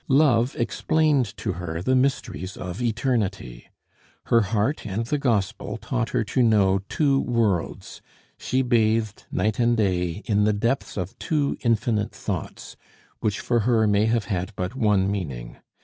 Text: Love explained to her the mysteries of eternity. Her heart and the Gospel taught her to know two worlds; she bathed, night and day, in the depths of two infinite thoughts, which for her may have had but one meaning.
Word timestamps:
Love 0.07 0.55
explained 0.55 1.37
to 1.37 1.51
her 1.51 1.79
the 1.79 1.93
mysteries 1.93 2.57
of 2.57 2.81
eternity. 2.81 3.69
Her 4.23 4.41
heart 4.41 4.83
and 4.87 5.05
the 5.05 5.19
Gospel 5.19 5.77
taught 5.77 6.09
her 6.09 6.23
to 6.23 6.41
know 6.41 6.79
two 6.89 7.19
worlds; 7.19 8.01
she 8.39 8.63
bathed, 8.63 9.25
night 9.31 9.59
and 9.59 9.77
day, 9.77 10.23
in 10.25 10.43
the 10.43 10.53
depths 10.53 10.97
of 10.97 11.15
two 11.19 11.55
infinite 11.59 12.13
thoughts, 12.13 12.75
which 13.19 13.39
for 13.39 13.59
her 13.59 13.85
may 13.85 14.07
have 14.07 14.25
had 14.25 14.53
but 14.55 14.73
one 14.73 15.05
meaning. 15.11 15.57